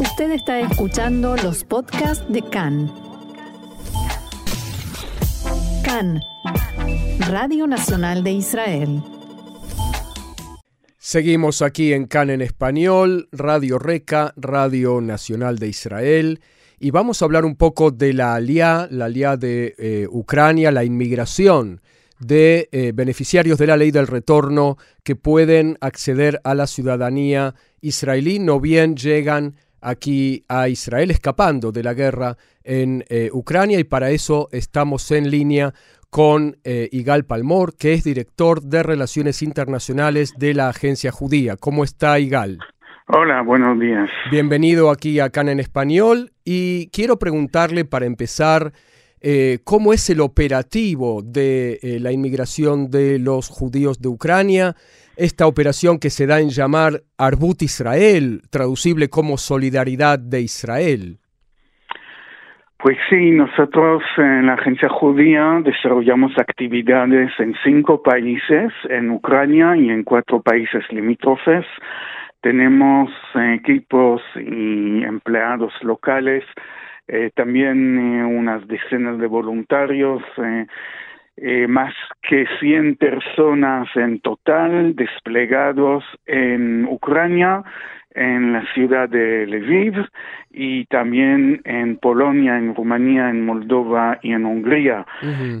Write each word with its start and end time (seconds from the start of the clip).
Usted 0.00 0.32
está 0.32 0.58
escuchando 0.58 1.36
los 1.36 1.62
podcasts 1.62 2.24
de 2.28 2.42
CAN. 2.42 2.92
CAN, 5.84 6.20
Radio 7.28 7.68
Nacional 7.68 8.24
de 8.24 8.32
Israel. 8.32 9.02
Seguimos 10.98 11.62
aquí 11.62 11.92
en 11.92 12.06
CAN 12.06 12.30
en 12.30 12.40
español, 12.40 13.28
Radio 13.30 13.78
Reca, 13.78 14.34
Radio 14.36 15.00
Nacional 15.00 15.60
de 15.60 15.68
Israel, 15.68 16.40
y 16.80 16.90
vamos 16.90 17.22
a 17.22 17.26
hablar 17.26 17.44
un 17.44 17.54
poco 17.54 17.92
de 17.92 18.14
la 18.14 18.34
ALIA, 18.34 18.88
la 18.90 19.04
ALIA 19.04 19.36
de 19.36 19.76
eh, 19.78 20.08
Ucrania, 20.10 20.72
la 20.72 20.82
inmigración 20.82 21.80
de 22.18 22.68
eh, 22.72 22.90
beneficiarios 22.92 23.58
de 23.58 23.68
la 23.68 23.76
ley 23.76 23.92
del 23.92 24.08
retorno 24.08 24.76
que 25.04 25.14
pueden 25.14 25.78
acceder 25.80 26.40
a 26.42 26.56
la 26.56 26.66
ciudadanía 26.66 27.54
israelí, 27.80 28.40
no 28.40 28.58
bien 28.58 28.96
llegan 28.96 29.54
aquí 29.84 30.44
a 30.48 30.68
Israel 30.68 31.10
escapando 31.10 31.70
de 31.70 31.82
la 31.82 31.94
guerra 31.94 32.36
en 32.64 33.04
eh, 33.08 33.28
Ucrania 33.32 33.78
y 33.78 33.84
para 33.84 34.10
eso 34.10 34.48
estamos 34.50 35.10
en 35.10 35.30
línea 35.30 35.72
con 36.10 36.56
eh, 36.64 36.88
Igal 36.92 37.24
Palmor, 37.24 37.76
que 37.76 37.92
es 37.92 38.04
director 38.04 38.62
de 38.62 38.82
Relaciones 38.82 39.42
Internacionales 39.42 40.32
de 40.38 40.54
la 40.54 40.68
Agencia 40.68 41.10
Judía. 41.10 41.56
¿Cómo 41.56 41.84
está 41.84 42.18
Igal? 42.18 42.58
Hola, 43.08 43.42
buenos 43.42 43.78
días. 43.78 44.08
Bienvenido 44.30 44.90
aquí 44.90 45.20
a 45.20 45.28
Can 45.28 45.48
en 45.48 45.60
Español 45.60 46.32
y 46.44 46.88
quiero 46.88 47.18
preguntarle 47.18 47.84
para 47.84 48.06
empezar 48.06 48.72
eh, 49.20 49.58
cómo 49.64 49.92
es 49.92 50.08
el 50.08 50.20
operativo 50.20 51.20
de 51.22 51.98
la 52.00 52.12
inmigración 52.12 52.90
de 52.90 53.18
los 53.18 53.48
judíos 53.48 54.00
de 54.00 54.08
Ucrania 54.08 54.76
esta 55.16 55.46
operación 55.46 55.98
que 55.98 56.10
se 56.10 56.26
da 56.26 56.40
en 56.40 56.50
llamar 56.50 57.02
Arbut 57.18 57.62
Israel, 57.62 58.42
traducible 58.50 59.08
como 59.08 59.36
Solidaridad 59.36 60.18
de 60.18 60.40
Israel. 60.42 61.18
Pues 62.84 62.98
sí, 63.08 63.30
nosotros 63.30 64.02
en 64.18 64.44
la 64.44 64.54
agencia 64.54 64.90
judía 64.90 65.58
desarrollamos 65.64 66.32
actividades 66.38 67.30
en 67.38 67.54
cinco 67.64 68.02
países, 68.02 68.72
en 68.90 69.10
Ucrania 69.10 69.74
y 69.74 69.88
en 69.88 70.04
cuatro 70.04 70.42
países 70.42 70.84
limítrofes. 70.90 71.64
Tenemos 72.42 73.10
equipos 73.54 74.20
y 74.36 75.02
empleados 75.02 75.72
locales, 75.80 76.44
eh, 77.08 77.30
también 77.34 77.98
eh, 77.98 78.24
unas 78.26 78.68
decenas 78.68 79.18
de 79.18 79.28
voluntarios. 79.28 80.22
Eh, 80.36 80.66
eh, 81.36 81.66
más 81.66 81.92
que 82.22 82.46
100 82.60 82.96
personas 82.96 83.88
en 83.96 84.20
total 84.20 84.94
desplegados 84.94 86.04
en 86.26 86.86
Ucrania, 86.86 87.62
en 88.14 88.52
la 88.52 88.64
ciudad 88.72 89.08
de 89.08 89.46
Lviv 89.46 90.06
y 90.52 90.84
también 90.86 91.60
en 91.64 91.96
Polonia, 91.96 92.56
en 92.56 92.74
Rumanía, 92.74 93.28
en 93.28 93.44
Moldova 93.44 94.18
y 94.22 94.32
en 94.32 94.46
Hungría. 94.46 95.04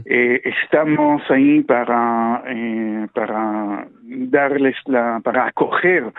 eh, 0.06 0.40
estamos 0.44 1.22
ahí 1.30 1.62
para, 1.62 2.44
eh, 2.46 3.08
para 3.12 3.88
darles 4.04 4.76
la, 4.86 5.20
para 5.24 5.46
acoger 5.46 6.12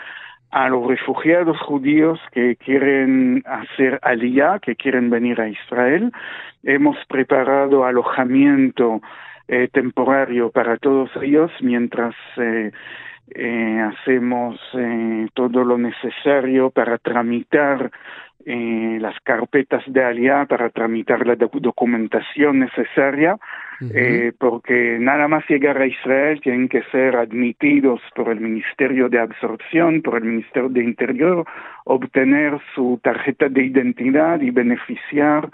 a 0.51 0.69
los 0.69 0.87
refugiados 0.87 1.57
judíos 1.61 2.19
que 2.31 2.57
quieren 2.57 3.43
hacer 3.45 3.99
aliyah, 4.01 4.59
que 4.59 4.75
quieren 4.75 5.09
venir 5.09 5.39
a 5.39 5.47
Israel. 5.47 6.11
Hemos 6.63 6.97
preparado 7.07 7.85
alojamiento 7.85 9.01
eh, 9.47 9.69
temporario 9.71 10.49
para 10.49 10.77
todos 10.77 11.09
ellos 11.21 11.51
mientras 11.61 12.15
eh, 12.37 12.71
eh, 13.33 13.79
hacemos 13.79 14.59
eh, 14.77 15.27
todo 15.33 15.63
lo 15.63 15.77
necesario 15.77 16.69
para 16.69 16.97
tramitar 16.99 17.91
eh, 18.45 18.99
las 19.01 19.19
carpetas 19.21 19.83
de 19.87 20.03
ALIA, 20.03 20.45
para 20.45 20.69
tramitar 20.69 21.25
la 21.25 21.35
doc 21.35 21.53
documentación 21.55 22.59
necesaria, 22.59 23.33
uh 23.33 23.85
-huh. 23.85 24.33
porque 24.37 24.97
nada 24.99 25.27
más 25.27 25.43
llegar 25.49 25.81
a 25.81 25.87
Israel 25.87 26.39
tienen 26.41 26.69
que 26.69 26.83
ser 26.91 27.15
admitidos 27.15 28.01
por 28.13 28.29
el 28.29 28.39
Ministerio 28.39 29.09
de 29.09 29.19
Absorción, 29.19 30.03
por 30.03 30.17
el 30.17 30.25
Ministerio 30.25 30.69
de 30.69 30.83
Interior, 30.83 31.43
obtener 31.85 32.59
su 32.75 32.99
tarjeta 33.01 33.49
de 33.49 33.63
identidad 33.63 34.39
y 34.41 34.51
beneficiar 34.51 35.49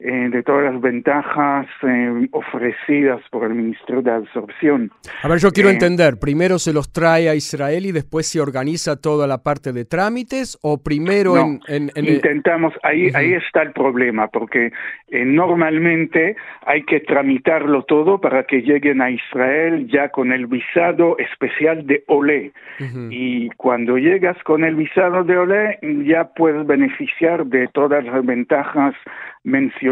eh, 0.00 0.28
de 0.30 0.44
todas 0.44 0.72
las 0.72 0.80
ventajas 0.80 1.66
eh, 1.82 2.28
ofrecidas 2.30 3.20
por 3.32 3.42
el 3.42 3.54
Ministerio 3.54 4.00
de 4.00 4.12
Absorción. 4.12 4.92
A 5.24 5.26
ver, 5.26 5.38
yo 5.38 5.50
quiero 5.50 5.70
eh, 5.70 5.72
entender, 5.72 6.20
¿primero 6.20 6.60
se 6.60 6.72
los 6.72 6.92
trae 6.92 7.28
a 7.28 7.34
Israel 7.34 7.84
y 7.84 7.90
después 7.90 8.28
se 8.28 8.40
organiza 8.40 9.00
toda 9.00 9.26
la 9.26 9.42
parte 9.42 9.72
de 9.72 9.84
trámites 9.84 10.56
o 10.62 10.80
primero 10.80 11.34
no, 11.34 11.42
en, 11.42 11.60
en, 11.66 11.90
en, 11.96 12.14
Intentamos, 12.14 12.74
ahí, 12.84 13.06
uh 13.06 13.10
-huh. 13.10 13.16
ahí 13.16 13.32
está 13.32 13.62
el 13.62 13.72
problema, 13.72 14.28
porque 14.28 14.70
normalmente 15.10 16.36
hay 16.64 16.84
que 16.84 17.00
tramitarlo 17.00 17.82
todo 17.82 18.20
para 18.20 18.44
que 18.44 18.62
lleguen 18.62 19.02
a 19.02 19.10
Israel 19.10 19.88
ya 19.88 20.10
con 20.10 20.30
el 20.30 20.46
visado 20.46 21.18
especial 21.18 21.84
de 21.88 22.04
OLE. 22.06 22.52
Uh 22.78 22.84
-huh. 22.84 23.08
Y 23.10 23.48
cuando 23.56 23.98
llegas 23.98 24.36
con 24.44 24.62
el 24.62 24.76
visado 24.76 25.24
de 25.24 25.38
OLE 25.38 25.78
ya 26.06 26.28
puedes 26.36 26.64
beneficiar 26.68 27.46
de 27.46 27.66
todas 27.74 28.04
las 28.04 28.24
ventajas 28.24 28.94
mencionadas 29.42 29.87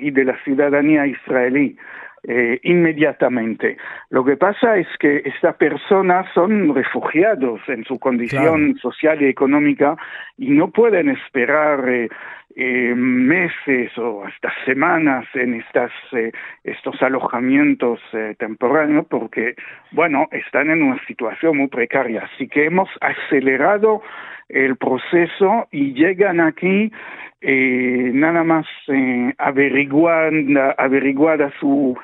y 0.00 0.10
de 0.10 0.24
la 0.24 0.36
ciudadanía 0.44 1.06
israelí. 1.06 1.76
Eh, 2.24 2.60
inmediatamente. 2.62 3.76
Lo 4.10 4.24
que 4.24 4.36
pasa 4.36 4.76
es 4.76 4.86
que 5.00 5.22
estas 5.24 5.56
personas 5.56 6.24
son 6.32 6.72
refugiados 6.72 7.60
en 7.66 7.82
su 7.82 7.98
condición 7.98 8.74
claro. 8.74 8.78
social 8.78 9.20
y 9.20 9.26
económica 9.26 9.96
y 10.38 10.50
no 10.50 10.70
pueden 10.70 11.08
esperar 11.08 11.82
eh, 11.88 12.08
eh, 12.56 12.94
meses 12.94 13.96
o 13.98 14.24
hasta 14.24 14.52
semanas 14.64 15.26
en 15.34 15.54
estas, 15.54 15.90
eh, 16.12 16.32
estos 16.64 17.00
alojamientos 17.02 18.00
eh, 18.12 18.34
temporáneos 18.38 19.06
porque, 19.08 19.54
bueno, 19.92 20.28
están 20.32 20.70
en 20.70 20.82
una 20.82 21.04
situación 21.06 21.56
muy 21.56 21.68
precaria. 21.68 22.28
Así 22.32 22.48
que 22.48 22.66
hemos 22.66 22.88
acelerado 23.00 24.02
el 24.48 24.76
proceso 24.76 25.68
y 25.70 25.94
llegan 25.94 26.40
aquí 26.40 26.92
eh, 27.40 28.10
nada 28.12 28.44
más 28.44 28.66
averiguada, 29.38 30.74
averiguada 30.78 31.52
su 31.58 31.96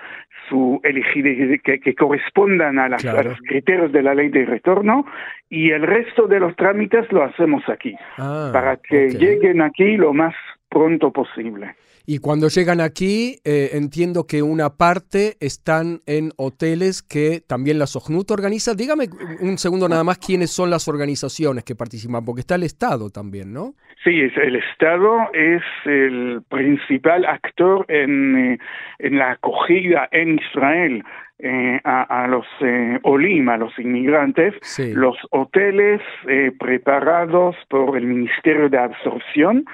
su 0.48 0.80
elegibilidad, 0.84 1.58
que, 1.62 1.80
que 1.80 1.94
correspondan 1.94 2.78
a, 2.78 2.88
las, 2.88 3.02
claro. 3.02 3.18
a, 3.18 3.22
los 3.24 3.38
criterios 3.40 3.92
de 3.92 4.02
la 4.02 4.14
ley 4.14 4.28
de 4.28 4.44
retorno 4.44 5.06
y 5.48 5.70
el 5.70 5.82
resto 5.82 6.26
de 6.26 6.40
los 6.40 6.56
trámites 6.56 7.10
lo 7.12 7.22
hacemos 7.22 7.62
aquí 7.68 7.94
ah, 8.18 8.50
para 8.52 8.76
que 8.76 9.06
okay. 9.06 9.18
lleguen 9.18 9.62
aquí 9.62 9.96
lo 9.96 10.12
más 10.12 10.34
pronto 10.68 11.10
posible. 11.10 11.74
Y 12.10 12.20
cuando 12.20 12.48
llegan 12.48 12.80
aquí, 12.80 13.36
eh, 13.44 13.72
entiendo 13.74 14.26
que 14.26 14.40
una 14.40 14.70
parte 14.78 15.36
están 15.40 16.00
en 16.06 16.30
hoteles 16.38 17.02
que 17.02 17.42
también 17.46 17.78
la 17.78 17.86
SOGNUT 17.86 18.30
organiza. 18.30 18.72
Dígame 18.74 19.10
un 19.40 19.58
segundo 19.58 19.90
nada 19.90 20.04
más 20.04 20.16
quiénes 20.16 20.50
son 20.50 20.70
las 20.70 20.88
organizaciones 20.88 21.64
que 21.64 21.74
participan, 21.74 22.24
porque 22.24 22.40
está 22.40 22.54
el 22.54 22.62
Estado 22.62 23.10
también, 23.10 23.52
¿no? 23.52 23.74
Sí, 24.02 24.20
el 24.20 24.56
Estado 24.56 25.18
es 25.34 25.62
el 25.84 26.40
principal 26.48 27.26
actor 27.26 27.84
en, 27.88 28.54
eh, 28.54 28.58
en 29.00 29.18
la 29.18 29.32
acogida 29.32 30.08
en 30.10 30.38
Israel. 30.38 31.04
Eh, 31.40 31.80
a, 31.84 32.24
a, 32.24 32.26
los 32.26 32.46
eh, 32.60 32.98
OLIM, 33.04 33.48
a 33.48 33.56
los 33.58 33.78
inmigrantes, 33.78 34.54
sí. 34.60 34.92
los 34.92 35.16
hoteles 35.30 36.00
eh, 36.26 36.50
preparados 36.58 37.54
por 37.68 37.96
el 37.96 38.06
Ministerio 38.06 38.68
de 38.68 38.76
Absorción, 38.76 39.64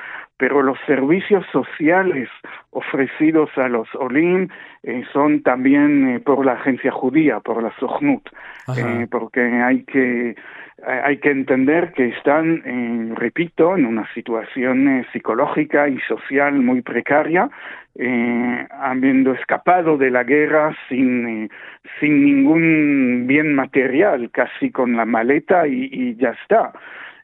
pero 0.45 0.63
los 0.63 0.77
servicios 0.87 1.43
sociales 1.51 2.29
ofrecidos 2.71 3.49
a 3.57 3.67
los 3.67 3.89
OLIM 3.95 4.51
eh, 4.83 5.03
son 5.11 5.43
también 5.43 6.07
eh, 6.07 6.21
por 6.21 6.45
la 6.45 6.53
agencia 6.53 6.93
judía, 6.93 7.41
por 7.41 7.63
la 7.63 7.73
SOGNUT, 7.81 8.29
eh, 8.77 9.07
porque 9.11 9.41
hay 9.41 9.85
que 9.85 10.37
hay 10.87 11.17
que 11.17 11.31
entender 11.31 11.95
que 11.95 12.09
están, 12.09 12.63
eh, 12.67 13.15
repito, 13.15 13.75
en 13.75 13.87
una 13.87 14.07
situación 14.13 14.87
eh, 14.87 15.07
psicológica 15.15 15.89
y 15.89 15.99
social 16.01 16.61
muy 16.61 16.83
precaria, 16.83 17.49
eh, 17.95 18.67
habiendo 18.71 19.33
escapado 19.33 19.97
de 19.97 20.11
la 20.11 20.25
guerra 20.25 20.77
sin, 20.91 21.49
sin 21.99 22.23
ningún 22.23 23.25
bien 23.27 23.55
material, 23.55 24.31
casi 24.31 24.71
con 24.71 24.95
la 24.95 25.07
maleta 25.07 25.67
y, 25.67 25.89
y 25.91 26.17
ya 26.17 26.37
está. 26.43 26.73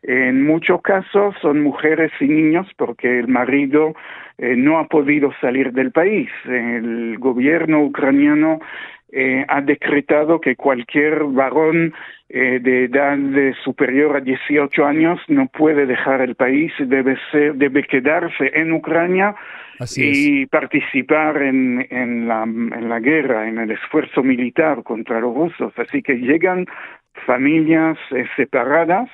En 0.02 0.44
muchos 0.46 0.80
casos 0.80 1.34
son 1.42 1.62
mujeres 1.62 2.10
y 2.20 2.26
niños 2.26 2.66
porque 2.76 3.18
el 3.18 3.28
marido 3.28 3.94
eh, 4.38 4.56
no 4.56 4.78
ha 4.78 4.88
podido 4.88 5.32
salir 5.40 5.72
del 5.72 5.92
país. 5.92 6.30
El 6.46 7.18
gobierno 7.18 7.82
ucraniano 7.84 8.60
eh, 9.12 9.44
ha 9.48 9.60
decretado 9.60 10.40
que 10.40 10.56
cualquier 10.56 11.24
varón 11.24 11.92
eh, 12.28 12.60
de 12.62 12.84
edad 12.84 13.18
de 13.18 13.54
superior 13.64 14.16
a 14.16 14.20
18 14.20 14.84
años 14.86 15.20
no 15.26 15.48
puede 15.48 15.84
dejar 15.84 16.20
el 16.20 16.36
país, 16.36 16.72
debe, 16.78 17.16
ser, 17.32 17.56
debe 17.56 17.82
quedarse 17.82 18.52
en 18.54 18.72
Ucrania 18.72 19.34
Así 19.80 20.02
y 20.04 20.42
es. 20.44 20.48
participar 20.48 21.42
en, 21.42 21.86
en, 21.90 22.28
la, 22.28 22.44
en 22.44 22.88
la 22.88 23.00
guerra, 23.00 23.48
en 23.48 23.58
el 23.58 23.72
esfuerzo 23.72 24.22
militar 24.22 24.84
contra 24.84 25.20
los 25.20 25.34
rusos. 25.34 25.72
Así 25.76 26.02
que 26.02 26.14
llegan 26.14 26.66
familias 27.26 27.98
eh, 28.12 28.26
separadas 28.36 29.10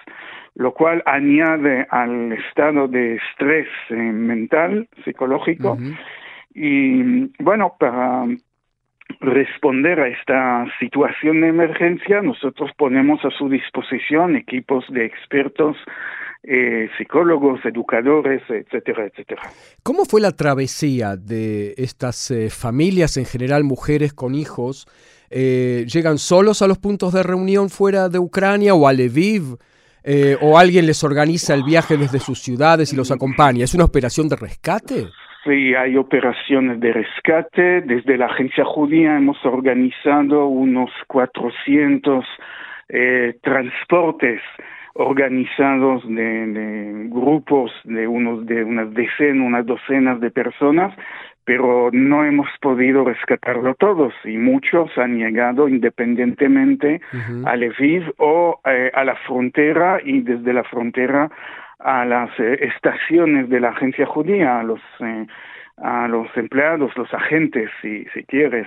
lo 0.56 0.72
cual 0.72 1.02
añade 1.06 1.86
al 1.90 2.32
estado 2.32 2.88
de 2.88 3.16
estrés 3.16 3.68
eh, 3.90 3.94
mental, 3.94 4.88
psicológico. 5.04 5.78
Y 6.54 7.30
bueno, 7.42 7.74
para 7.78 8.24
responder 9.20 10.00
a 10.00 10.08
esta 10.08 10.66
situación 10.80 11.42
de 11.42 11.48
emergencia, 11.48 12.22
nosotros 12.22 12.70
ponemos 12.76 13.22
a 13.24 13.30
su 13.30 13.48
disposición 13.50 14.36
equipos 14.36 14.84
de 14.88 15.04
expertos 15.04 15.76
eh, 16.42 16.88
psicólogos, 16.96 17.60
educadores, 17.64 18.40
etcétera, 18.48 19.06
etcétera. 19.06 19.42
¿Cómo 19.82 20.04
fue 20.04 20.20
la 20.20 20.30
travesía 20.30 21.16
de 21.16 21.74
estas 21.76 22.30
eh, 22.30 22.50
familias, 22.50 23.16
en 23.16 23.26
general 23.26 23.64
mujeres 23.64 24.14
con 24.14 24.34
hijos? 24.34 24.86
Eh, 25.28 25.84
¿Llegan 25.92 26.18
solos 26.18 26.62
a 26.62 26.68
los 26.68 26.78
puntos 26.78 27.12
de 27.12 27.22
reunión 27.24 27.68
fuera 27.68 28.08
de 28.08 28.18
Ucrania 28.18 28.74
o 28.74 28.86
a 28.86 28.92
Lviv? 28.92 29.58
¿O 30.40 30.58
alguien 30.58 30.86
les 30.86 31.02
organiza 31.02 31.54
el 31.54 31.64
viaje 31.64 31.96
desde 31.96 32.18
sus 32.18 32.38
ciudades 32.38 32.92
y 32.92 32.96
los 32.96 33.10
acompaña? 33.10 33.64
¿Es 33.64 33.74
una 33.74 33.84
operación 33.84 34.28
de 34.28 34.36
rescate? 34.36 35.06
Sí, 35.44 35.74
hay 35.74 35.96
operaciones 35.96 36.78
de 36.80 36.92
rescate. 36.92 37.80
Desde 37.82 38.16
la 38.16 38.26
agencia 38.26 38.64
judía 38.64 39.16
hemos 39.16 39.44
organizado 39.44 40.46
unos 40.46 40.90
400 41.08 42.24
transportes 43.42 44.40
organizados 44.98 46.02
de, 46.08 47.06
grupos 47.10 47.70
de 47.84 48.06
unos 48.06 48.46
de 48.46 48.64
unas 48.64 48.92
decenas, 48.94 49.46
unas 49.46 49.66
docenas 49.66 50.20
de 50.20 50.30
personas, 50.30 50.94
pero 51.46 51.90
no 51.92 52.24
hemos 52.24 52.48
podido 52.60 53.04
rescatarlo 53.04 53.74
todos 53.76 54.12
y 54.24 54.36
muchos 54.36 54.90
han 54.98 55.16
llegado 55.16 55.68
independientemente 55.68 57.00
a 57.44 57.56
Lviv 57.56 58.12
o 58.18 58.60
eh, 58.66 58.90
a 58.92 59.04
la 59.04 59.14
frontera 59.14 60.00
y 60.04 60.20
desde 60.20 60.52
la 60.52 60.64
frontera 60.64 61.30
a 61.78 62.04
las 62.04 62.30
eh, 62.40 62.58
estaciones 62.62 63.48
de 63.48 63.60
la 63.60 63.68
agencia 63.68 64.06
judía, 64.06 64.58
a 64.58 64.64
los 64.64 64.80
eh, 65.00 65.26
a 65.78 66.08
los 66.08 66.28
empleados, 66.36 66.96
los 66.96 67.12
agentes, 67.12 67.70
si, 67.82 68.06
si 68.14 68.24
quieres. 68.24 68.66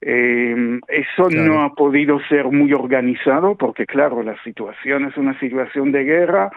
Eh, 0.00 0.80
eso 0.88 1.28
no 1.30 1.62
ha 1.62 1.74
podido 1.74 2.18
ser 2.28 2.46
muy 2.46 2.72
organizado 2.72 3.56
porque, 3.56 3.86
claro, 3.86 4.22
la 4.22 4.42
situación 4.42 5.04
es 5.04 5.16
una 5.16 5.38
situación 5.38 5.92
de 5.92 6.04
guerra, 6.04 6.50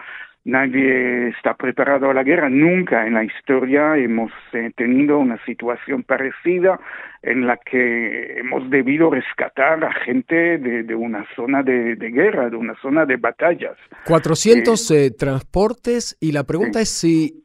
nadie 0.44 1.28
está 1.28 1.54
preparado 1.54 2.10
a 2.10 2.14
la 2.14 2.22
guerra, 2.22 2.48
nunca 2.48 3.06
en 3.06 3.14
la 3.14 3.24
historia 3.24 3.96
hemos 3.96 4.32
eh, 4.52 4.70
tenido 4.76 5.18
una 5.18 5.42
situación 5.44 6.02
parecida 6.02 6.80
en 7.22 7.46
la 7.46 7.58
que 7.58 8.38
hemos 8.38 8.68
debido 8.70 9.10
rescatar 9.10 9.84
a 9.84 9.92
gente 10.04 10.58
de, 10.58 10.94
una 10.94 11.26
zona 11.36 11.62
de, 11.62 11.94
guerra, 11.96 12.48
de 12.48 12.56
una 12.56 12.74
zona 12.80 13.04
de 13.04 13.16
batallas. 13.16 13.76
400 14.06 14.90
eh, 14.90 15.10
transportes 15.10 16.16
y 16.20 16.32
la 16.32 16.44
pregunta 16.44 16.80
es 16.80 16.88
si 16.88 17.42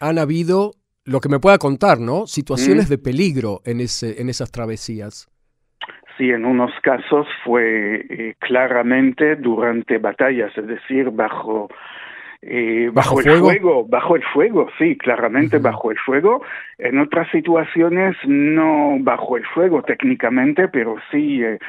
han 0.00 0.18
habido 0.18 0.72
lo 1.04 1.20
que 1.20 1.28
me 1.28 1.40
pueda 1.40 1.58
contar, 1.58 2.00
¿no? 2.00 2.26
Situaciones 2.26 2.88
de 2.88 2.98
peligro 2.98 3.60
en, 3.64 3.80
ese, 3.80 4.20
en 4.20 4.28
esas 4.28 4.50
travesías. 4.50 5.31
Sí, 6.18 6.30
en 6.30 6.44
unos 6.44 6.72
casos 6.82 7.26
fue 7.44 8.06
eh, 8.08 8.34
claramente 8.38 9.36
durante 9.36 9.98
batallas, 9.98 10.56
es 10.56 10.66
decir, 10.66 11.10
bajo 11.10 11.68
eh, 12.44 12.90
bajo, 12.92 13.20
el 13.20 13.38
fuego? 13.38 13.86
bajo 13.86 14.16
el 14.16 14.24
fuego, 14.24 14.68
sí, 14.76 14.98
claramente 14.98 15.58
bajo 15.58 15.92
el 15.92 15.98
fuego. 15.98 16.42
En 16.76 16.98
otras 16.98 17.30
situaciones 17.30 18.16
no 18.26 18.96
bajo 18.98 19.36
el 19.36 19.46
fuego 19.46 19.82
técnicamente, 19.82 20.66
pero 20.66 20.96
sí 21.12 21.42
eh, 21.44 21.60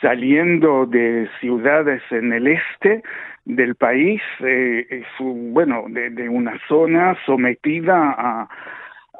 saliendo 0.00 0.86
de 0.86 1.28
ciudades 1.40 2.00
en 2.12 2.32
el 2.32 2.46
este 2.46 3.02
del 3.44 3.74
país, 3.74 4.22
eh, 4.38 5.02
bueno, 5.18 5.86
de, 5.88 6.10
de, 6.10 6.28
una 6.28 6.56
zona 6.68 7.16
sometida 7.26 8.14
a, 8.16 8.48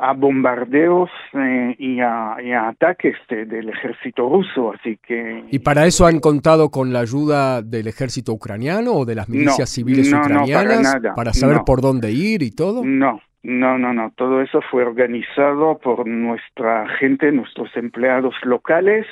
a 0.02 0.14
bombardeos 0.14 1.10
eh, 1.34 1.76
y, 1.78 2.00
a, 2.00 2.36
ataques 2.68 3.16
del 3.28 3.68
ejército 3.68 4.30
ruso, 4.30 4.72
así 4.72 4.98
que... 5.06 5.44
¿Y 5.50 5.58
para 5.58 5.84
eso 5.84 6.06
han 6.06 6.20
contado 6.20 6.70
con 6.70 6.90
la 6.90 7.00
ayuda 7.00 7.60
del 7.60 7.86
ejército 7.86 8.32
ucraniano 8.32 8.92
o 8.92 9.04
de 9.04 9.14
las 9.14 9.28
milicias 9.28 9.68
civiles 9.68 10.10
ucranianas 10.10 10.96
para, 11.14 11.34
saber 11.34 11.58
por 11.66 11.82
dónde 11.82 12.12
ir 12.12 12.42
y 12.42 12.50
todo? 12.50 12.82
No, 12.82 13.20
no, 13.42 13.76
no, 13.76 13.92
no, 13.92 14.10
todo 14.16 14.40
eso 14.40 14.62
fue 14.70 14.84
organizado 14.84 15.78
por 15.78 16.06
nuestra 16.06 16.88
gente, 16.98 17.30
nuestros 17.30 17.68
empleados 17.76 18.34
locales, 18.42 19.06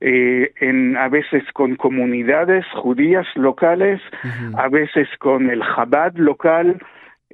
eh, 0.00 0.52
en, 0.60 0.96
a 0.96 1.08
veces 1.08 1.42
con 1.52 1.74
comunidades 1.74 2.64
judías 2.80 3.26
locales, 3.34 4.00
a 4.56 4.68
veces 4.68 5.08
con 5.18 5.50
el 5.50 5.60
Chabad 5.74 6.14
local, 6.14 6.80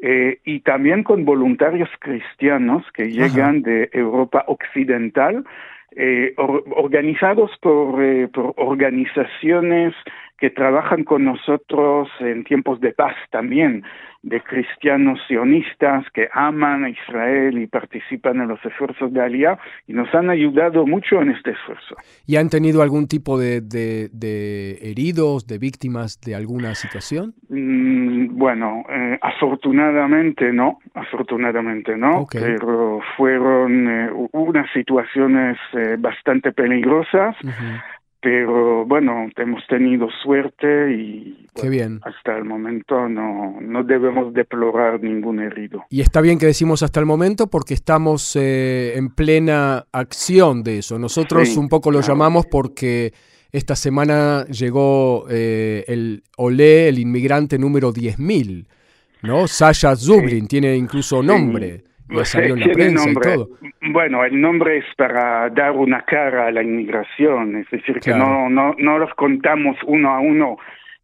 eh, 0.02 0.40
y 0.44 0.60
también 0.60 1.02
con 1.02 1.24
voluntarios 1.24 1.88
cristianos 2.00 2.84
que 2.92 3.10
llegan 3.10 3.62
de 3.62 3.88
Europa 3.92 4.44
Occidental, 4.46 5.44
eh, 5.92 6.34
organizados 6.36 7.50
por, 7.62 8.02
eh, 8.02 8.28
por 8.28 8.52
organizaciones 8.56 9.94
que 10.38 10.50
trabajan 10.50 11.04
con 11.04 11.24
nosotros 11.24 12.08
en 12.20 12.44
tiempos 12.44 12.80
de 12.80 12.92
paz 12.92 13.14
también, 13.30 13.84
de 14.22 14.40
cristianos 14.42 15.20
sionistas 15.28 16.04
que 16.12 16.28
aman 16.32 16.84
a 16.84 16.90
Israel 16.90 17.56
y 17.58 17.66
participan 17.66 18.40
en 18.40 18.48
los 18.48 18.62
esfuerzos 18.64 19.12
de 19.12 19.22
Aliyah 19.22 19.58
y 19.86 19.92
nos 19.92 20.12
han 20.14 20.28
ayudado 20.30 20.84
mucho 20.84 21.22
en 21.22 21.30
este 21.30 21.52
esfuerzo. 21.52 21.94
¿Y 22.26 22.36
han 22.36 22.50
tenido 22.50 22.82
algún 22.82 23.06
tipo 23.06 23.38
de, 23.38 23.60
de, 23.60 24.78
heridos, 24.82 25.46
de 25.46 25.58
víctimas 25.58 26.20
de 26.20 26.34
alguna 26.34 26.74
situación? 26.74 27.34
Mm, 27.48 28.05
bueno, 28.36 28.84
eh, 28.88 29.18
afortunadamente 29.22 30.52
no, 30.52 30.78
afortunadamente 30.94 31.96
no, 31.96 32.26
pero 32.30 33.00
fueron 33.16 33.88
eh, 33.88 34.10
unas 34.32 34.70
situaciones 34.72 35.56
eh, 35.72 35.96
bastante 35.98 36.52
peligrosas 36.52 37.34
pero 38.26 38.84
bueno, 38.84 39.28
hemos 39.36 39.64
tenido 39.68 40.08
suerte 40.20 40.92
y 40.92 41.46
hasta 42.02 42.36
el 42.36 42.44
momento 42.44 43.08
no, 43.08 43.56
no 43.60 43.84
debemos 43.84 44.34
deplorar 44.34 45.00
ningún 45.00 45.38
herido. 45.38 45.84
Y 45.90 46.00
está 46.00 46.20
bien 46.20 46.36
que 46.36 46.46
decimos 46.46 46.82
hasta 46.82 46.98
el 46.98 47.06
momento 47.06 47.46
porque 47.46 47.74
estamos 47.74 48.34
eh, 48.34 48.94
en 48.96 49.10
plena 49.10 49.84
acción 49.92 50.64
de 50.64 50.78
eso. 50.78 50.98
Nosotros 50.98 51.56
un 51.56 51.68
poco 51.68 51.92
lo 51.92 52.00
llamamos 52.00 52.46
porque 52.46 53.12
esta 53.52 53.76
semana 53.76 54.44
llegó 54.46 55.26
eh, 55.30 55.84
el 55.88 56.22
Olé, 56.36 56.88
el 56.88 56.98
inmigrante 56.98 57.58
número 57.58 57.92
10.000, 57.92 58.66
¿no? 59.22 59.46
Sasha 59.46 59.96
Zublin, 59.96 60.46
tiene 60.46 60.76
incluso 60.76 61.22
nombre. 61.22 61.82
Bueno, 63.92 64.24
el 64.24 64.40
nombre 64.40 64.78
es 64.78 64.84
para 64.96 65.50
dar 65.50 65.72
una 65.72 66.02
cara 66.02 66.46
a 66.46 66.50
la 66.52 66.62
inmigración, 66.62 67.56
es 67.56 67.70
decir, 67.70 67.98
que 67.98 68.12
no, 68.12 68.48
no, 68.48 68.74
no 68.78 68.98
los 68.98 69.12
contamos 69.14 69.76
uno 69.86 70.10
a 70.10 70.20
uno 70.20 70.56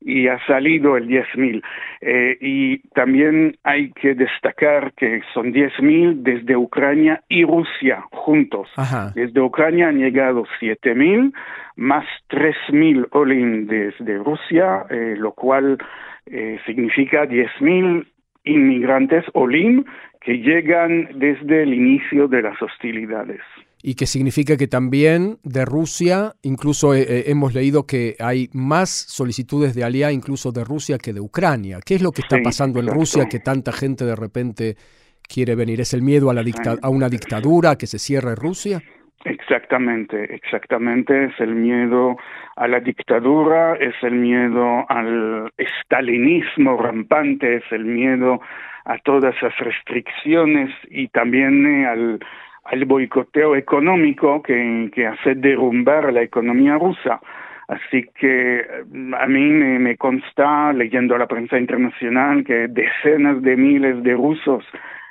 y 0.05 0.29
ha 0.29 0.45
salido 0.47 0.97
el 0.97 1.09
10.000. 1.09 1.63
Eh, 2.01 2.39
y 2.41 2.79
también 2.91 3.57
hay 3.63 3.91
que 3.93 4.15
destacar 4.15 4.93
que 4.95 5.21
son 5.33 5.53
10.000 5.53 6.23
desde 6.23 6.57
Ucrania 6.57 7.23
y 7.29 7.45
Rusia 7.45 8.05
juntos. 8.11 8.69
Desde 9.15 9.41
Ucrania 9.41 9.89
han 9.89 9.99
llegado 9.99 10.45
7.000 10.61 11.33
más 11.77 12.05
3.000 12.31 13.09
Olim 13.13 13.67
desde 13.67 14.19
Rusia, 14.19 14.85
eh, 14.91 15.15
lo 15.19 15.33
cual 15.33 15.79
eh, 16.27 16.59
significa 16.67 17.25
10.000 17.25 18.07
inmigrantes 18.45 19.25
Olim 19.33 19.85
que 20.21 20.39
llegan 20.39 21.09
desde 21.15 21.63
el 21.63 21.75
inicio 21.75 22.29
de 22.29 22.43
las 22.43 22.61
hostilidades. 22.63 23.41
Y 23.83 23.95
que 23.97 24.07
significa 24.07 24.57
que 24.57 24.69
también 24.69 25.39
de 25.43 25.65
Rusia, 25.65 26.35
incluso 26.43 26.95
eh, 26.95 27.03
eh, 27.03 27.25
hemos 27.27 27.53
leído 27.53 27.85
que 27.85 28.15
hay 28.21 28.49
más 28.53 28.91
solicitudes 28.91 29.75
de 29.75 29.83
alianza 29.83 30.13
incluso 30.13 30.53
de 30.53 30.65
Rusia 30.65 30.99
que 30.99 31.13
de 31.13 31.21
Ucrania. 31.21 31.81
¿Qué 31.85 31.97
es 31.97 32.03
lo 32.03 32.13
que 32.13 32.23
está 32.23 32.39
pasando 32.43 32.81
en 32.81 32.87
Rusia 32.87 33.27
que 33.29 33.41
tanta 33.41 33.73
gente 33.73 34.05
de 34.05 34.17
repente 34.17 34.77
quiere 35.23 35.55
venir? 35.55 35.81
¿Es 35.81 35.95
el 35.95 36.03
miedo 36.03 36.31
a, 36.31 36.35
la 36.35 36.45
a 36.83 36.89
una 36.89 37.09
dictadura, 37.09 37.77
que 37.77 37.87
se 37.87 37.99
cierre 37.99 38.35
Rusia? 38.35 38.81
Exactamente, 39.25 40.35
exactamente. 40.35 41.27
Es 41.27 41.41
el 41.41 41.55
miedo 41.55 42.17
a 42.57 42.67
la 42.67 42.81
dictadura, 42.81 43.75
es 43.77 43.95
el 44.03 44.15
miedo 44.15 44.85
al 44.89 45.53
estalinismo 45.57 46.77
rampante, 46.77 47.57
es 47.57 47.65
el 47.71 47.85
miedo 47.85 48.41
a 48.85 48.99
todas 48.99 49.37
esas 49.37 49.57
restricciones 49.59 50.71
y 50.91 51.09
también 51.09 51.67
eh, 51.67 51.87
al, 51.87 52.21
al 52.65 52.85
boicoteo 52.85 53.57
económico 53.57 54.43
que, 54.43 54.91
que 54.95 55.07
hace 55.07 55.35
derrumbar 55.35 56.13
la 56.13 56.23
economía 56.23 56.79
rusa. 56.79 57.21
Así 57.69 58.09
que 58.19 58.65
mm, 58.91 59.15
a 59.15 59.27
mí 59.27 59.45
me, 59.47 59.79
me, 59.79 59.97
consta, 59.97 60.73
leyendo 60.73 61.17
la 61.17 61.27
prensa 61.27 61.59
internacional, 61.59 62.45
que 62.45 62.69
decenas 62.69 63.43
de 63.43 63.57
miles 63.57 64.03
de 64.03 64.15
rusos 64.15 64.65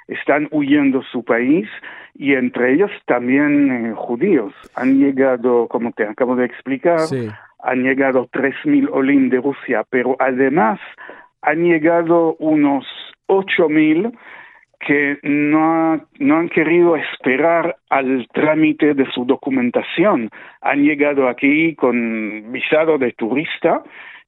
están 0.07 0.47
huyendo 0.51 1.01
su 1.03 1.23
país 1.23 1.67
y 2.15 2.33
entre 2.33 2.73
ellos 2.73 2.91
también 3.05 3.71
eh, 3.71 3.93
judíos. 3.95 4.53
Han 4.75 4.99
llegado, 4.99 5.67
como 5.67 5.91
te 5.91 6.05
acabo 6.05 6.35
de 6.35 6.45
explicar, 6.45 6.99
han 7.63 7.83
llegado 7.83 8.27
3.000 8.27 8.89
olim 8.91 9.29
de 9.29 9.37
Rusia, 9.37 9.83
pero 9.89 10.15
además 10.19 10.79
han 11.41 11.63
llegado 11.63 12.35
unos 12.39 12.85
8.000 13.27 14.11
que 14.85 15.17
no, 15.23 16.07
no 16.19 16.37
han 16.37 16.49
querido 16.49 16.95
esperar 16.95 17.77
al 17.89 18.27
trámite 18.33 18.93
de 18.93 19.05
su 19.13 19.25
documentación. 19.25 20.29
Han 20.61 20.83
llegado 20.83 21.27
aquí 21.27 21.75
con 21.75 22.51
visado 22.51 22.97
de 22.97 23.11
turista 23.13 23.83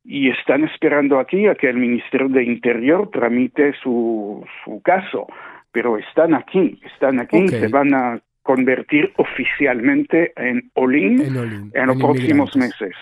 y 0.06 0.30
están 0.30 0.64
esperando 0.66 1.20
aquí 1.20 1.48
a 1.48 1.56
que 1.56 1.70
el 1.70 1.78
Ministerio 1.78 2.30
de 2.30 2.44
Interior 2.44 3.10
tramite 3.12 3.74
su, 3.82 4.46
su 4.64 4.82
caso. 4.82 5.28
Pero 5.72 5.98
están 5.98 6.36
aquí, 6.36 6.80
están 6.86 7.20
aquí, 7.20 7.48
se 7.48 7.68
van 7.68 7.94
a 7.94 8.20
convertir 8.44 9.12
oficialmente 9.18 10.34
en 10.36 10.70
Olin 10.76 11.22
en, 11.74 11.88
los 11.88 11.98
próximos 11.98 12.56
meses. 12.56 12.94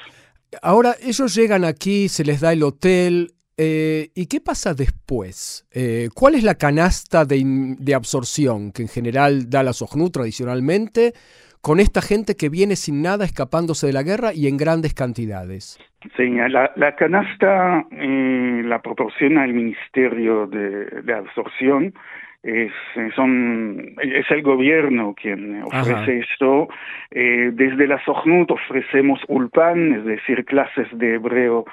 Ahora, 0.61 0.93
ellos 1.01 1.35
llegan 1.35 1.65
aquí, 1.65 2.07
se 2.07 2.23
les 2.23 2.39
da 2.39 2.53
el 2.53 2.63
hotel, 2.63 3.31
eh, 3.63 4.09
¿Y 4.15 4.25
qué 4.25 4.39
pasa 4.41 4.73
después? 4.73 5.69
Eh, 5.71 6.09
¿Cuál 6.15 6.33
es 6.33 6.43
la 6.43 6.55
canasta 6.55 7.25
de, 7.25 7.43
de, 7.77 7.93
absorción 7.93 8.71
que 8.71 8.81
en 8.81 8.87
general 8.87 9.51
da 9.51 9.61
la 9.61 9.71
SOGNU 9.71 10.09
tradicionalmente 10.09 11.13
con 11.61 11.79
esta 11.79 12.01
gente 12.01 12.33
que 12.35 12.49
viene 12.49 12.75
sin 12.75 13.03
nada 13.03 13.23
escapándose 13.23 13.85
de 13.85 13.93
la 13.93 14.01
guerra 14.01 14.33
y 14.33 14.47
en 14.47 14.57
grandes 14.57 14.95
cantidades? 14.95 15.77
Sí, 16.17 16.27
la, 16.49 16.71
la 16.75 16.95
canasta 16.95 17.85
eh, 17.91 18.63
la 18.65 18.81
proporciona 18.81 19.45
el 19.45 19.53
Ministerio 19.53 20.47
de, 20.47 20.85
de 21.03 21.13
Absorción. 21.13 21.93
Es, 22.41 22.71
son, 23.15 23.93
es 24.01 24.25
el 24.31 24.41
gobierno 24.41 25.13
quien 25.13 25.61
ofrece 25.61 26.25
esto. 26.27 26.67
desde 27.11 27.85
la 27.85 28.03
SOGNUT 28.03 28.49
ofrecemos 28.49 29.19
ULPAN, 29.27 29.93
es 29.99 30.05
decir, 30.05 30.43
clases 30.45 30.87
de 30.93 31.13
hebreo 31.13 31.65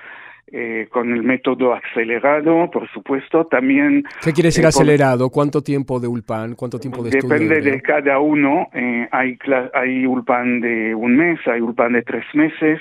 eh, 0.51 0.89
con 0.91 1.13
el 1.13 1.23
método 1.23 1.75
acelerado, 1.75 2.71
por 2.71 2.89
supuesto, 2.89 3.45
también... 3.45 4.05
¿Qué 4.25 4.33
quiere 4.33 4.49
decir 4.49 4.65
eh, 4.65 4.69
acelerado? 4.69 5.29
¿Cuánto 5.29 5.63
tiempo 5.63 6.01
de 6.01 6.09
ULPAN? 6.09 6.55
¿Cuánto 6.55 6.79
tiempo 6.79 7.03
de 7.03 7.11
estudio? 7.11 7.35
Depende 7.35 7.71
de 7.71 7.83
cada 7.83 8.19
uno. 8.19 8.69
Eh, 8.73 9.07
hay, 9.11 9.39
hay 9.75 10.07
ULPAN 10.07 10.61
de 10.61 10.95
un 10.95 11.17
mes, 11.17 11.39
hay 11.47 11.61
ULPAN 11.61 11.93
de 11.93 12.03
tres 12.03 12.25
meses, 12.33 12.81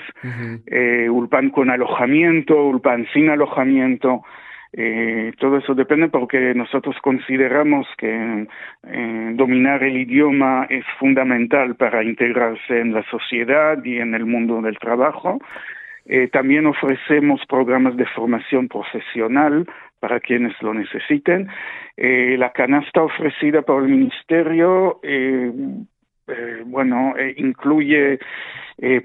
ULPAN 1.10 1.50
con 1.50 1.68
alojamiento, 1.68 2.54
ULPAN 2.68 3.06
sin 3.12 3.28
alojamiento. 3.28 4.22
todo 5.38 5.58
eso 5.58 5.74
depende 5.74 6.08
porque 6.08 6.54
nosotros 6.54 6.96
consideramos 7.02 7.86
que 7.98 8.46
dominar 9.34 9.82
el 9.82 9.98
idioma 9.98 10.66
es 10.70 10.84
fundamental 10.98 11.76
para 11.76 12.02
integrarse 12.02 12.80
en 12.80 12.94
la 12.94 13.02
sociedad 13.10 13.84
y 13.84 13.98
en 13.98 14.14
el 14.14 14.24
mundo 14.24 14.62
del 14.62 14.78
trabajo. 14.78 15.38
Eh, 16.08 16.28
también 16.28 16.66
ofrecemos 16.66 17.40
programas 17.46 17.96
de 17.96 18.06
formación 18.06 18.68
profesional 18.68 19.66
para 20.00 20.20
quienes 20.20 20.54
lo 20.62 20.72
necesiten. 20.72 21.48
Eh, 21.96 22.36
la 22.38 22.52
canasta 22.52 23.02
ofrecida 23.02 23.62
por 23.62 23.82
el 23.82 23.90
Ministerio, 23.90 25.00
eh, 25.02 25.52
bueno, 26.66 27.14
incluye 27.36 28.18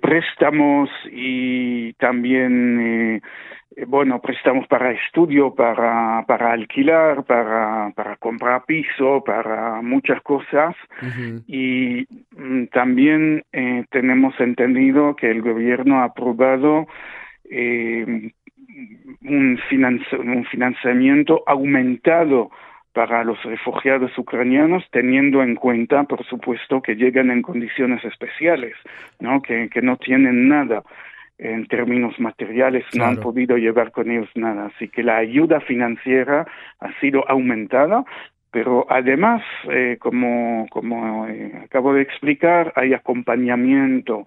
préstamos 0.01 0.89
y 1.11 1.93
también 1.93 3.21
eh, 3.75 3.85
bueno, 3.85 4.21
prestamos 4.21 4.67
para 4.67 4.91
estudio, 4.91 5.53
para, 5.53 6.23
para 6.27 6.51
alquilar, 6.51 7.23
para, 7.23 7.91
para 7.95 8.17
comprar 8.17 8.65
piso, 8.65 9.23
para 9.25 9.81
muchas 9.81 10.21
cosas. 10.21 10.75
Y 11.47 12.05
mm, 12.37 12.65
también 12.67 13.43
eh, 13.51 13.85
tenemos 13.89 14.39
entendido 14.39 15.15
que 15.15 15.31
el 15.31 15.41
gobierno 15.41 16.01
ha 16.01 16.05
aprobado 16.05 16.87
eh, 17.49 18.31
un, 19.21 19.59
un 19.69 20.45
financiamiento 20.45 21.43
aumentado 21.47 22.51
para 22.93 23.23
los 23.23 23.41
refugiados 23.43 24.15
ucranianos, 24.17 24.83
teniendo 24.91 25.41
en 25.41 25.55
cuenta, 25.55 26.03
por 26.03 26.23
supuesto, 26.25 26.81
que 26.81 26.95
llegan 26.95 27.31
en 27.31 27.41
condiciones 27.41 28.03
especiales, 28.05 28.75
¿no? 29.19 29.41
Que, 29.41 29.69
que 29.69 29.81
no 29.81 29.97
tienen 29.97 30.47
nada 30.47 30.83
en 31.37 31.65
términos 31.67 32.17
materiales 32.19 32.85
no 32.95 33.05
han 33.05 33.17
podido 33.17 33.57
llevar 33.57 33.91
con 33.91 34.09
ellos 34.09 34.29
nada. 34.35 34.67
Así 34.67 34.87
que 34.87 35.03
la 35.03 35.17
ayuda 35.17 35.59
financiera 35.61 36.45
ha 36.79 36.99
sido 36.99 37.27
aumentada, 37.27 38.05
pero 38.51 38.85
además, 38.89 39.41
eh, 39.69 39.97
como, 39.99 40.67
como 40.69 41.27
eh, 41.27 41.51
acabo 41.65 41.93
de 41.93 42.03
explicar, 42.03 42.71
hay 42.75 42.93
acompañamiento 42.93 44.25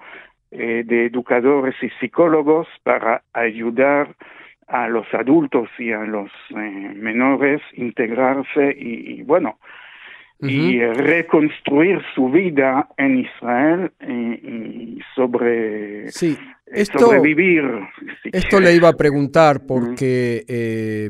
eh, 0.51 0.83
de 0.85 1.07
educadores 1.07 1.75
y 1.81 1.89
psicólogos 2.01 2.67
para 2.83 3.23
ayudar 3.33 4.15
a 4.67 4.89
los 4.89 5.07
adultos 5.15 5.69
y 5.79 5.93
a 5.93 6.01
los 6.01 6.31
menores 6.51 7.63
integrarse 7.75 8.75
y, 8.79 9.23
bueno, 9.23 9.59
y 10.41 10.81
reconstruir 10.81 12.03
su 12.15 12.31
vida 12.31 12.89
en 12.97 13.21
Israel 13.21 13.93
y, 14.01 15.01
sobre 15.15 16.11
sí. 16.11 16.37
Esto, 16.67 17.13
Esto 18.33 18.61
le 18.61 18.75
iba 18.75 18.89
a 18.89 18.93
preguntar 18.95 19.65
porque 19.65 20.45
eh, 20.49 21.09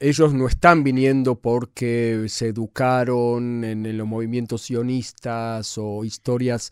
ellos 0.00 0.32
no 0.32 0.46
están 0.46 0.82
viniendo 0.82 1.38
porque 1.38 2.24
se 2.28 2.48
educaron 2.48 3.62
en, 3.62 3.98
los 3.98 4.06
movimientos 4.06 4.62
sionistas 4.62 5.76
o 5.76 6.02
historias, 6.02 6.70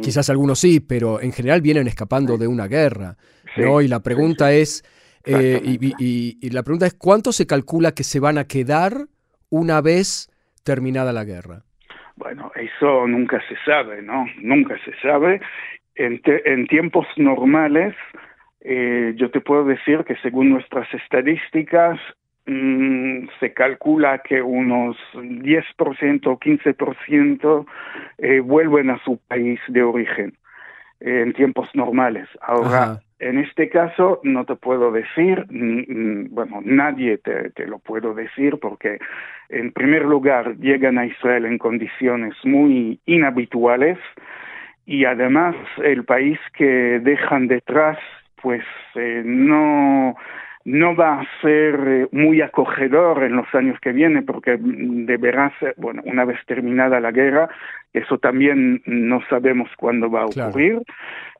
quizás 0.00 0.30
algunos 0.30 0.60
sí, 0.60 0.78
pero 0.78 1.20
en 1.20 1.32
general 1.32 1.62
vienen 1.62 1.88
escapando 1.88 2.38
de 2.38 2.46
una 2.46 2.68
guerra. 2.68 3.16
¿no? 3.56 3.80
Y 3.80 3.88
la 3.88 4.00
pregunta 4.00 4.52
es, 4.52 4.84
eh, 5.24 5.60
y, 5.64 6.50
la 6.50 6.62
pregunta 6.62 6.86
es, 6.86 6.94
¿cuánto 6.94 7.32
se 7.32 7.46
calcula 7.46 7.92
que 7.92 8.04
se 8.04 8.20
van 8.20 8.38
a 8.38 8.44
quedar 8.44 9.06
una 9.50 9.80
vez 9.80 10.30
terminada 10.64 11.12
la 11.12 11.24
guerra? 11.24 11.62
Bueno, 12.16 12.52
eso 12.54 13.06
nunca 13.06 13.42
se 13.48 13.56
sabe, 13.64 14.02
¿no? 14.02 14.26
Nunca 14.40 14.76
se 14.84 14.92
sabe 15.00 15.40
en, 15.96 16.66
tiempos 16.66 17.06
normales, 17.16 17.94
eh, 18.60 19.14
yo 19.16 19.30
te 19.30 19.40
puedo 19.40 19.64
decir 19.64 20.04
que 20.04 20.16
según 20.16 20.50
nuestras 20.50 20.92
estadísticas, 20.94 21.98
mm, 22.46 23.28
se 23.40 23.52
calcula 23.52 24.18
que 24.18 24.42
unos 24.42 24.96
10% 25.14 26.26
o 26.26 26.38
15% 26.38 27.66
eh, 28.18 28.40
vuelven 28.40 28.90
a 28.90 29.02
su 29.04 29.18
país 29.28 29.60
de 29.68 29.82
origen 29.82 30.34
eh, 31.00 31.22
en 31.22 31.32
tiempos 31.32 31.68
normales. 31.74 32.28
Ahora, 32.40 33.00
en 33.18 33.38
este 33.38 33.68
caso 33.68 34.20
no 34.22 34.44
te 34.44 34.56
puedo 34.56 34.90
decir, 34.90 35.46
bueno, 35.48 36.60
nadie 36.64 37.18
te, 37.18 37.66
lo 37.66 37.78
puedo 37.78 38.14
decir 38.14 38.58
porque 38.60 38.98
en 39.48 39.72
primer 39.72 40.04
lugar 40.04 40.56
llegan 40.56 40.98
a 40.98 41.06
Israel 41.06 41.46
en 41.46 41.58
condiciones 41.58 42.34
muy 42.44 43.00
inhabituales, 43.06 43.98
y 44.86 45.04
además 45.06 45.56
el 45.82 46.04
país 46.04 46.38
que 46.52 47.00
dejan 47.00 47.48
detrás 47.48 47.98
pues 48.42 48.62
eh, 48.94 49.22
no 49.24 50.14
no 50.64 50.96
va 50.96 51.20
a 51.20 51.26
ser 51.42 51.74
eh, 51.86 52.08
muy 52.12 52.40
acogedor 52.40 53.22
en 53.22 53.36
los 53.36 53.46
años 53.54 53.78
que 53.80 53.92
vienen 53.92 54.24
porque 54.24 54.56
deberá 54.58 55.52
ser, 55.58 55.74
bueno, 55.76 56.02
una 56.06 56.24
vez 56.24 56.38
terminada 56.46 57.00
la 57.00 57.12
guerra, 57.12 57.48
eso 57.92 58.18
también 58.18 58.82
no 58.86 59.20
sabemos 59.28 59.68
cuándo 59.76 60.10
va 60.10 60.22
a 60.22 60.26
ocurrir. 60.26 60.82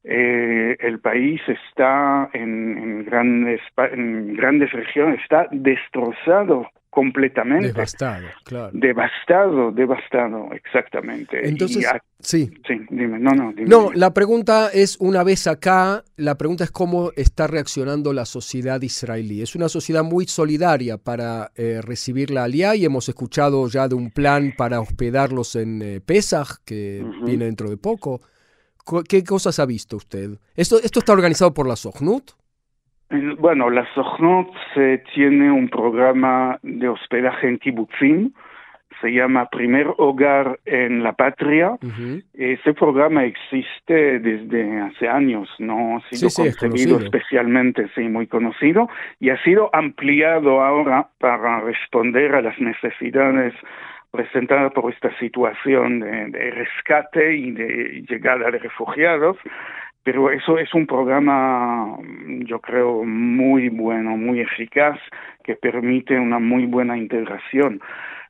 Eh, 0.04 0.76
el 0.80 0.98
país 1.00 1.40
está 1.48 2.28
en, 2.34 2.76
en, 2.76 3.04
grandes, 3.06 3.60
en 3.92 4.34
grandes 4.34 4.70
regiones, 4.72 5.20
está 5.22 5.48
destrozado 5.50 6.68
completamente. 6.94 7.68
Devastado, 7.68 8.26
claro. 8.44 8.70
Devastado, 8.72 9.72
devastado, 9.72 10.52
exactamente. 10.52 11.46
Entonces, 11.46 11.84
sí. 12.20 12.48
Sí, 12.64 12.80
dime, 12.88 13.18
no, 13.18 13.32
no. 13.32 13.52
no, 13.66 13.92
la 13.92 14.14
pregunta 14.14 14.70
es, 14.72 14.96
una 15.00 15.24
vez 15.24 15.48
acá, 15.48 16.04
la 16.16 16.36
pregunta 16.38 16.62
es 16.62 16.70
cómo 16.70 17.10
está 17.16 17.48
reaccionando 17.48 18.12
la 18.12 18.24
sociedad 18.24 18.80
israelí. 18.80 19.42
Es 19.42 19.56
una 19.56 19.68
sociedad 19.68 20.04
muy 20.04 20.26
solidaria 20.26 20.96
para 20.96 21.50
eh, 21.56 21.80
recibir 21.82 22.30
la 22.30 22.44
aliá 22.44 22.76
y 22.76 22.84
hemos 22.84 23.08
escuchado 23.08 23.66
ya 23.68 23.88
de 23.88 23.96
un 23.96 24.12
plan 24.12 24.54
para 24.56 24.80
hospedarlos 24.80 25.56
en 25.56 25.82
eh, 25.82 26.00
Pesach, 26.00 26.58
que 26.64 27.04
viene 27.24 27.46
dentro 27.46 27.68
de 27.68 27.76
poco. 27.76 28.20
¿Qué 29.08 29.24
cosas 29.24 29.58
ha 29.58 29.66
visto 29.66 29.96
usted? 29.96 30.38
¿Esto, 30.54 30.78
esto 30.80 31.00
está 31.00 31.12
organizado 31.12 31.52
por 31.52 31.66
la 31.66 31.74
Sohnut? 31.74 32.30
Bueno, 33.38 33.71
la 33.71 33.87
Sochnot 33.94 34.50
tiene 35.14 35.50
un 35.50 35.68
programa 35.68 36.59
de 36.62 36.88
hospedaje 36.88 37.49
en 37.49 37.59
kibbutzim, 37.59 38.33
se 39.00 39.12
llama 39.12 39.49
Primer 39.50 39.87
Hogar 39.99 40.59
en 40.64 41.02
la 41.02 41.12
Patria. 41.12 41.76
Ese 42.33 42.75
programa 42.75 43.25
existe 43.25 44.18
desde 44.18 44.80
hace 44.80 45.09
años, 45.09 45.49
no 45.59 45.99
ha 45.99 46.00
sido 46.09 46.28
concebido 46.35 46.99
especialmente, 46.99 47.88
sí, 47.94 48.02
muy 48.02 48.26
conocido, 48.26 48.88
y 49.21 49.30
ha 49.30 49.42
sido 49.42 49.71
ampliado 49.73 50.62
ahora 50.62 51.09
para 51.18 51.61
responder 51.61 52.35
a 52.35 52.42
las 52.42 52.59
necesidades 52.59 53.54
presentadas 54.11 54.73
por 54.73 54.92
esta 54.92 55.16
situación 55.18 56.00
de 56.00 56.50
rescate 56.50 57.37
y 57.37 57.50
de 57.50 58.04
llegada 58.09 58.50
de 58.50 58.59
refugiados 58.59 59.37
pero 60.04 60.30
eso 60.30 60.58
es 60.58 60.73
un 60.75 60.87
programa, 60.87 61.96
yo 62.40 62.61
creo, 62.61 63.04
muy 63.04 63.70
bueno, 63.70 64.16
muy 64.16 64.40
eficaz, 64.40 64.99
que 65.42 65.56
permite 65.56 66.18
una 66.18 66.38
muy 66.38 66.66
buena 66.66 66.96
integración. 66.96 67.80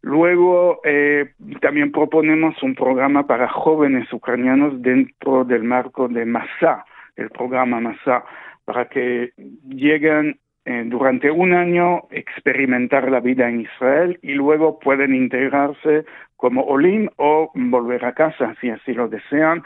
Luego, 0.00 0.80
eh, 0.84 1.32
también 1.60 1.90
proponemos 1.90 2.62
un 2.62 2.74
programa 2.74 3.26
para 3.26 3.48
jóvenes 3.48 4.12
ucranianos 4.12 4.80
dentro 4.82 5.44
del 5.44 5.64
marco 5.64 6.08
de 6.08 6.24
MASA, 6.24 6.84
el 7.16 7.30
programa 7.30 7.80
MASA, 7.80 8.24
para 8.64 8.88
que 8.88 9.32
lleguen 9.68 10.38
eh, 10.66 10.82
durante 10.86 11.30
un 11.30 11.52
año 11.52 12.04
experimentar 12.10 13.10
la 13.10 13.20
vida 13.20 13.48
en 13.48 13.62
Israel 13.62 14.18
y 14.22 14.32
luego 14.32 14.78
pueden 14.78 15.14
integrarse 15.14 16.04
como 16.36 16.62
Olim 16.62 17.08
o 17.16 17.50
volver 17.54 18.04
a 18.04 18.14
casa 18.14 18.54
si 18.60 18.70
así 18.70 18.92
lo 18.92 19.08
desean. 19.08 19.62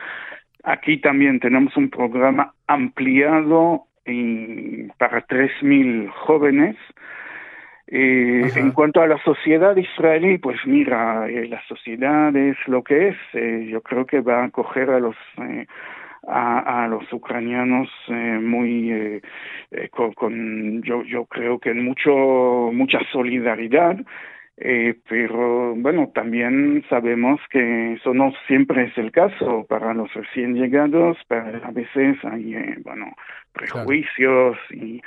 Aquí 0.65 0.99
también 0.99 1.41
tenemos 1.41 1.77
un 1.77 1.91
programa 1.91 2.55
ampliado 2.67 3.85
para 4.99 5.27
3.000 5.27 6.09
jóvenes. 6.11 6.77
Eh, 7.87 8.50
en 8.57 8.73
cuanto 8.73 9.00
a 9.00 9.07
la 9.07 9.17
sociedad 9.23 9.75
israelí, 9.77 10.38
pues 10.38 10.59
mira, 10.67 11.29
eh, 11.29 11.49
la 11.49 11.62
sociedad 11.67 12.35
es 12.37 12.57
lo 12.67 12.83
que 12.83 13.09
es. 13.09 13.17
yo 13.71 13.81
creo 13.83 14.05
que 14.05 14.21
va 14.21 14.43
a 14.43 14.45
acoger 14.45 14.91
a 14.91 15.00
los 15.00 15.17
a, 16.27 16.87
los 16.88 17.11
ucranianos 17.12 17.88
eh, 18.09 18.38
muy 18.41 18.93
eh, 18.93 19.23
eh, 19.71 19.88
con, 19.88 20.83
yo 20.83 21.03
yo 21.05 21.25
creo 21.27 21.59
que 21.59 21.73
mucho 21.75 22.71
mucha 22.73 22.99
solidaridad 23.12 23.97
pero 25.09 25.75
bueno 25.77 26.11
también 26.15 26.85
sabemos 26.88 27.41
que 27.50 27.95
eso 27.95 28.12
no 28.12 28.33
siempre 28.47 28.85
es 28.85 28.99
el 28.99 29.12
caso 29.12 29.67
para 29.69 29.95
los 29.95 30.12
recién 30.15 30.55
llegados 30.55 31.17
a 31.31 31.71
veces 31.71 32.17
hay 32.25 32.55
bueno 32.83 33.12
prejuicios 33.53 34.57
y 34.71 35.00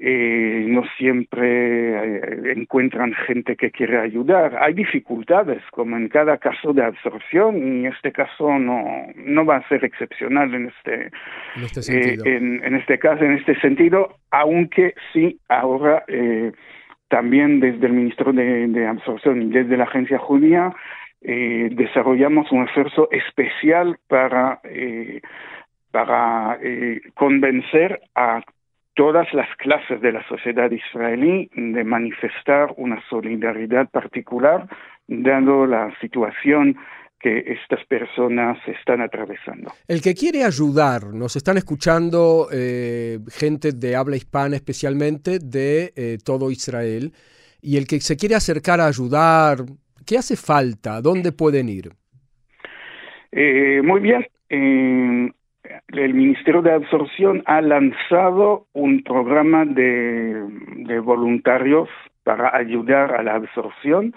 eh, 0.00 0.64
no 0.68 0.84
siempre 0.96 2.18
eh, 2.18 2.52
encuentran 2.56 3.12
gente 3.26 3.56
que 3.56 3.72
quiere 3.72 3.98
ayudar. 3.98 4.56
Hay 4.60 4.74
dificultades, 4.74 5.60
como 5.72 5.96
en 5.96 6.08
cada 6.08 6.38
caso 6.38 6.72
de 6.72 6.84
absorción, 6.84 7.82
y 7.82 7.86
este 7.86 8.12
caso 8.12 8.60
no, 8.60 8.84
no 9.16 9.44
va 9.44 9.56
a 9.56 9.68
ser 9.68 9.84
excepcional 9.84 10.54
en 10.54 10.66
este, 10.68 11.10
en 11.56 11.62
este, 11.64 11.82
sentido. 11.82 12.24
Eh, 12.26 12.36
en, 12.36 12.74
este 12.76 12.98
caso, 13.00 13.24
en 13.24 13.32
este 13.32 13.58
sentido, 13.60 14.14
aunque 14.30 14.94
sí 15.12 15.40
ahora 15.48 16.04
también 17.08 17.60
desde 17.60 17.86
el 17.86 17.92
Ministro 17.92 18.32
de, 18.32 18.86
Absorción 18.86 19.42
y 19.42 19.46
desde 19.46 19.76
la 19.76 19.84
Agencia 19.84 20.18
Judía 20.18 20.74
desarrollamos 21.20 22.52
un 22.52 22.64
esfuerzo 22.64 23.08
especial 23.10 23.98
para 24.06 24.60
para 25.90 26.58
convencer 27.14 28.00
a 28.14 28.42
todas 28.94 29.32
las 29.32 29.48
clases 29.56 30.00
de 30.00 30.12
la 30.12 30.26
sociedad 30.26 30.70
israelí 30.70 31.48
de 31.54 31.84
manifestar 31.84 32.74
una 32.76 33.00
solidaridad 33.08 33.88
particular 33.90 34.66
dado 35.06 35.66
la 35.66 35.94
situación 36.00 36.76
que 37.20 37.38
estas 37.38 37.84
personas 37.86 38.58
están 38.66 39.00
atravesando. 39.00 39.72
El 39.86 40.00
que 40.00 40.14
quiere 40.14 40.44
ayudar, 40.44 41.12
nos 41.12 41.36
están 41.36 41.56
escuchando 41.56 42.48
eh, 42.52 43.18
gente 43.30 43.72
de 43.72 43.96
habla 43.96 44.16
hispana 44.16 44.56
especialmente 44.56 45.38
de 45.38 45.92
eh, 45.96 46.18
todo 46.24 46.50
Israel, 46.50 47.12
y 47.60 47.76
el 47.76 47.86
que 47.86 48.00
se 48.00 48.16
quiere 48.16 48.36
acercar 48.36 48.80
a 48.80 48.86
ayudar, 48.86 49.58
¿qué 50.06 50.18
hace 50.18 50.36
falta? 50.36 51.00
¿Dónde 51.00 51.32
pueden 51.32 51.68
ir? 51.68 51.90
Eh, 53.32 53.82
muy 53.82 54.00
bien 54.00 54.24
el 55.88 56.14
Ministerio 56.14 56.62
de 56.62 56.72
Absorción 56.72 57.42
ha 57.46 57.60
lanzado 57.60 58.66
un 58.72 59.02
programa 59.02 59.64
de, 59.64 61.00
voluntarios 61.02 61.88
para 62.24 62.54
ayudar 62.56 63.14
a 63.14 63.22
la 63.22 63.36
absorción. 63.36 64.14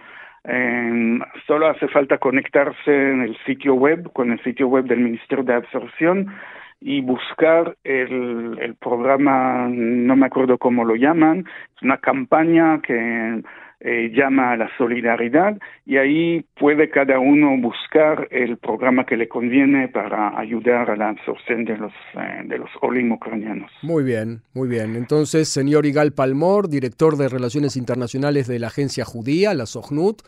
Solo 1.46 1.68
hace 1.68 1.88
falta 1.88 2.18
conectarse 2.18 2.92
en 2.92 3.22
el 3.22 3.38
sitio 3.46 3.76
web, 3.76 4.12
con 4.14 4.32
el 4.32 4.42
sitio 4.44 4.68
web 4.68 4.86
del 4.86 5.00
Ministerio 5.00 5.44
de 5.44 5.54
Absorción 5.54 6.34
y 6.80 7.02
buscar 7.02 7.78
el, 7.84 8.58
el 8.60 8.76
programa, 8.76 9.68
no 9.70 10.16
me 10.16 10.26
acuerdo 10.26 10.58
cómo 10.58 10.84
lo 10.84 10.96
llaman, 10.96 11.46
es 11.76 11.84
una 11.84 11.98
campaña 11.98 12.82
que 12.82 13.44
eh, 13.84 14.12
llama 14.14 14.52
a 14.52 14.58
la 14.58 14.70
solidaridad 14.78 15.58
y 15.88 15.98
ahí 15.98 16.46
puede 16.60 16.92
cada 16.92 17.18
uno 17.18 17.58
buscar 17.58 18.28
el 18.30 18.58
programa 18.58 19.08
que 19.08 19.18
le 19.18 19.28
conviene 19.28 19.88
para 19.88 20.38
ayudar 20.40 20.92
a 20.92 20.96
la 20.96 21.10
absorción 21.10 21.66
de 21.66 21.78
los, 21.78 21.92
eh, 22.14 22.44
de 22.46 22.60
los 22.60 22.70
olim 22.82 23.12
ucranianos. 23.12 23.72
Muy 23.82 24.04
bien, 24.04 24.44
muy 24.54 24.70
bien. 24.70 24.96
Entonces, 24.96 25.50
señor 25.50 25.88
Igal 25.88 26.12
Palmor, 26.12 26.70
director 26.70 27.18
de 27.18 27.28
Relaciones 27.28 27.76
Internacionales 27.76 28.46
de 28.46 28.60
la 28.60 28.68
Agencia 28.68 29.04
Judía, 29.04 29.56
la 29.56 29.66
SOGNUT, 29.66 30.22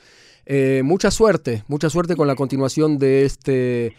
eh, 0.47 0.81
mucha 0.83 1.11
suerte, 1.11 1.61
mucha 1.67 1.91
suerte 1.91 2.15
con 2.15 2.25
la 2.25 2.33
continuación 2.33 2.97
de 2.97 3.25
este 3.25 3.93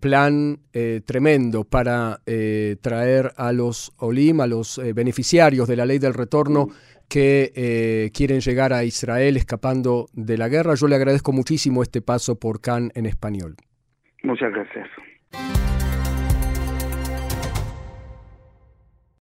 plan 0.00 0.60
tremendo 1.04 1.64
para 1.64 2.20
traer 2.80 3.32
a 3.36 3.52
los 3.52 3.92
Olim, 3.98 4.40
a 4.40 4.46
los 4.46 4.80
beneficiarios 4.94 5.68
de 5.68 5.76
la 5.76 5.84
ley 5.84 5.98
del 5.98 6.14
retorno 6.14 6.68
que 7.08 7.52
eh, 7.54 8.10
quieren 8.14 8.40
llegar 8.40 8.72
a 8.72 8.84
Israel 8.84 9.36
escapando 9.36 10.06
de 10.12 10.38
la 10.38 10.48
guerra. 10.48 10.74
Yo 10.74 10.88
le 10.88 10.96
agradezco 10.96 11.32
muchísimo 11.32 11.82
este 11.82 12.00
paso 12.02 12.38
por 12.38 12.60
Cannes 12.60 12.92
en 12.94 13.06
español. 13.06 13.56
Muchas 14.22 14.52
gracias. 14.52 14.88